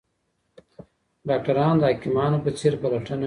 ډاکټران 1.27 1.75
د 1.79 1.83
حکیمانو 1.91 2.37
په 2.45 2.49
څېر 2.59 2.73
پلټنه 2.81 3.15
کوي. 3.15 3.19